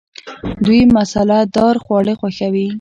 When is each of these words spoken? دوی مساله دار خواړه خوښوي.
دوی 0.65 0.81
مساله 0.97 1.39
دار 1.55 1.75
خواړه 1.83 2.13
خوښوي. 2.19 2.67